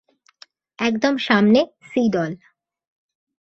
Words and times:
একদম 0.79 1.13
সামনে 1.17 1.59
সি 1.83 2.01
দল। 2.09 2.31